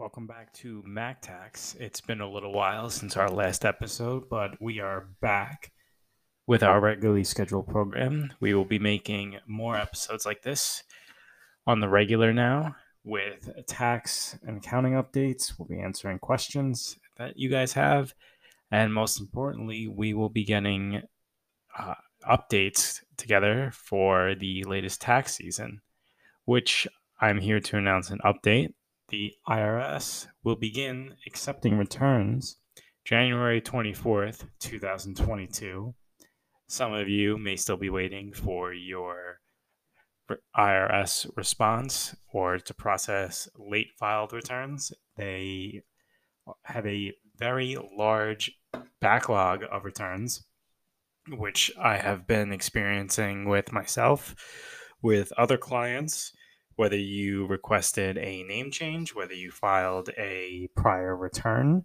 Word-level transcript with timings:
Welcome 0.00 0.26
back 0.26 0.54
to 0.54 0.82
MacTax. 0.88 1.78
It's 1.78 2.00
been 2.00 2.22
a 2.22 2.30
little 2.30 2.54
while 2.54 2.88
since 2.88 3.18
our 3.18 3.28
last 3.28 3.66
episode, 3.66 4.30
but 4.30 4.58
we 4.58 4.80
are 4.80 5.08
back 5.20 5.72
with 6.46 6.62
our 6.62 6.80
regularly 6.80 7.22
scheduled 7.22 7.68
program. 7.68 8.32
We 8.40 8.54
will 8.54 8.64
be 8.64 8.78
making 8.78 9.36
more 9.46 9.76
episodes 9.76 10.24
like 10.24 10.40
this 10.40 10.84
on 11.66 11.80
the 11.80 11.88
regular 11.90 12.32
now 12.32 12.76
with 13.04 13.50
tax 13.66 14.38
and 14.42 14.56
accounting 14.56 14.94
updates. 14.94 15.52
We'll 15.58 15.68
be 15.68 15.82
answering 15.82 16.18
questions 16.18 16.98
that 17.18 17.38
you 17.38 17.50
guys 17.50 17.74
have. 17.74 18.14
And 18.70 18.94
most 18.94 19.20
importantly, 19.20 19.86
we 19.86 20.14
will 20.14 20.30
be 20.30 20.44
getting 20.44 21.02
uh, 21.78 21.94
updates 22.26 23.00
together 23.18 23.70
for 23.74 24.34
the 24.34 24.64
latest 24.64 25.02
tax 25.02 25.34
season, 25.34 25.82
which 26.46 26.88
I'm 27.20 27.38
here 27.38 27.60
to 27.60 27.76
announce 27.76 28.08
an 28.08 28.20
update 28.24 28.72
the 29.10 29.34
IRS 29.48 30.28
will 30.44 30.56
begin 30.56 31.16
accepting 31.26 31.76
returns 31.76 32.56
January 33.04 33.60
24th, 33.60 34.44
2022. 34.60 35.94
Some 36.68 36.92
of 36.92 37.08
you 37.08 37.36
may 37.36 37.56
still 37.56 37.76
be 37.76 37.90
waiting 37.90 38.32
for 38.32 38.72
your 38.72 39.40
IRS 40.56 41.28
response 41.36 42.14
or 42.32 42.58
to 42.58 42.72
process 42.72 43.48
late 43.58 43.88
filed 43.98 44.32
returns. 44.32 44.92
They 45.16 45.82
have 46.62 46.86
a 46.86 47.12
very 47.36 47.76
large 47.96 48.52
backlog 49.00 49.64
of 49.70 49.84
returns, 49.84 50.44
which 51.28 51.72
I 51.80 51.96
have 51.96 52.28
been 52.28 52.52
experiencing 52.52 53.48
with 53.48 53.72
myself, 53.72 54.36
with 55.02 55.32
other 55.32 55.56
clients 55.56 56.32
whether 56.80 56.96
you 56.96 57.44
requested 57.44 58.16
a 58.16 58.42
name 58.44 58.70
change, 58.70 59.14
whether 59.14 59.34
you 59.34 59.50
filed 59.50 60.08
a 60.16 60.66
prior 60.74 61.14
return, 61.14 61.84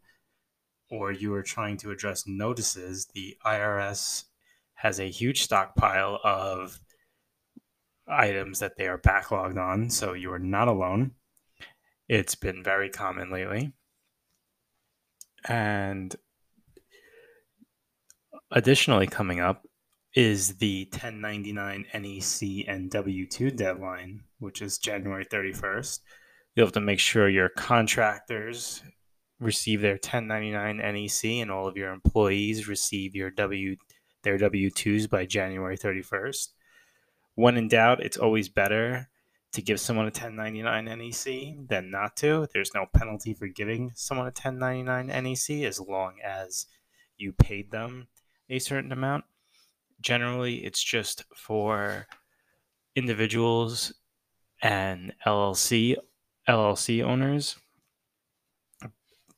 or 0.90 1.12
you 1.12 1.34
are 1.34 1.44
trying 1.44 1.76
to 1.76 1.92
address 1.92 2.24
notices, 2.26 3.06
the 3.14 3.36
IRS 3.46 4.24
has 4.76 4.98
a 4.98 5.10
huge 5.10 5.42
stockpile 5.42 6.18
of 6.24 6.80
items 8.08 8.60
that 8.60 8.78
they 8.78 8.88
are 8.88 8.98
backlogged 8.98 9.58
on, 9.58 9.90
so 9.90 10.14
you 10.14 10.32
are 10.32 10.40
not 10.40 10.70
alone. 10.70 11.12
It's 12.08 12.36
been 12.36 12.64
very 12.64 12.90
common 12.90 13.30
lately. 13.30 13.74
And 15.46 16.16
additionally, 18.50 19.08
coming 19.08 19.42
up 19.42 19.68
is 20.16 20.56
the 20.58 20.88
1099 20.94 21.86
NEC 21.94 22.66
and 22.68 22.90
W 22.90 23.28
2 23.28 23.52
deadline, 23.52 24.24
which 24.40 24.62
is 24.62 24.78
January 24.78 25.26
31st. 25.26 26.00
You'll 26.56 26.68
have 26.68 26.74
to 26.74 26.80
make 26.80 27.00
sure 27.00 27.28
your 27.28 27.50
contractors 27.50 28.82
receive 29.42 29.82
their 29.82 29.96
1099 29.96 30.78
NEC 30.78 31.42
and 31.42 31.52
all 31.52 31.68
of 31.68 31.76
your 31.76 31.92
employees 31.92 32.70
receive 32.70 33.14
your 33.14 33.30
W 33.30 33.76
their 34.24 34.40
W2s 34.40 35.10
by 35.10 35.26
January 35.26 35.78
31st. 35.78 36.48
When 37.36 37.58
in 37.58 37.68
doubt, 37.68 38.00
it's 38.00 38.18
always 38.18 38.48
better 38.48 39.10
to 39.52 39.62
give 39.62 39.80
someone 39.80 40.06
a 40.06 40.08
1099 40.08 40.86
NEC 40.86 41.68
than 41.68 41.92
not 41.92 42.16
to. 42.18 42.48
There's 42.54 42.74
no 42.74 42.86
penalty 42.94 43.34
for 43.34 43.48
giving 43.48 43.92
someone 43.94 44.26
a 44.26 44.30
1099 44.30 45.08
NEC 45.08 45.68
as 45.68 45.80
long 45.80 46.16
as 46.24 46.66
you 47.18 47.34
paid 47.34 47.72
them 47.72 48.08
a 48.50 48.60
certain 48.60 48.92
amount 48.92 49.26
generally 50.02 50.66
it's 50.66 50.84
just 50.84 51.24
for 51.36 52.08
individuals 52.96 53.94
and 54.62 55.14
LLC 55.26 55.96
LLC 56.48 57.04
owners. 57.04 57.58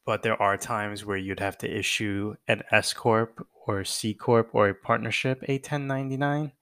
But 0.05 0.23
there 0.23 0.41
are 0.41 0.57
times 0.57 1.05
where 1.05 1.17
you'd 1.17 1.39
have 1.39 1.57
to 1.59 1.69
issue 1.69 2.35
an 2.47 2.63
S 2.71 2.93
corp 2.93 3.45
or 3.65 3.83
C 3.83 4.13
corp 4.13 4.49
or 4.53 4.69
a 4.69 4.75
partnership 4.75 5.43
a 5.47 5.53
1099. 5.53 6.53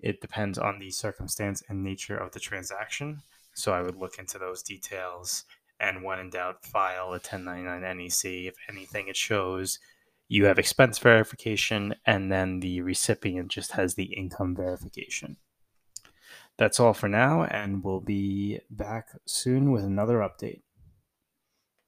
It 0.00 0.20
depends 0.20 0.58
on 0.58 0.78
the 0.78 0.90
circumstance 0.90 1.62
and 1.68 1.82
nature 1.82 2.16
of 2.16 2.32
the 2.32 2.40
transaction. 2.40 3.22
So 3.54 3.72
I 3.72 3.82
would 3.82 3.96
look 3.96 4.18
into 4.20 4.38
those 4.38 4.62
details 4.62 5.44
and 5.80 6.04
when 6.04 6.20
in 6.20 6.30
doubt 6.30 6.64
file 6.64 7.08
a 7.08 7.18
1099 7.18 7.96
NEC 7.96 8.24
if 8.46 8.54
anything 8.68 9.08
it 9.08 9.16
shows 9.16 9.78
you 10.28 10.44
have 10.44 10.58
expense 10.58 10.98
verification, 10.98 11.94
and 12.04 12.30
then 12.30 12.60
the 12.60 12.80
recipient 12.82 13.48
just 13.50 13.72
has 13.72 13.94
the 13.94 14.12
income 14.14 14.54
verification. 14.54 15.38
That's 16.58 16.78
all 16.78 16.92
for 16.92 17.08
now, 17.08 17.44
and 17.44 17.82
we'll 17.82 18.00
be 18.00 18.60
back 18.68 19.08
soon 19.26 19.70
with 19.70 19.84
another 19.84 20.18
update. 20.18 20.62